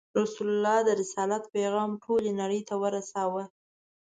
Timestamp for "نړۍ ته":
2.41-2.75